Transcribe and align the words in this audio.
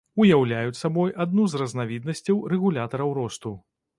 Уяўляюць 0.23 0.77
сабой 0.79 1.11
адну 1.25 1.43
з 1.51 1.59
разнавіднасцяў 1.61 2.41
рэгулятараў 2.53 3.13
росту. 3.19 3.55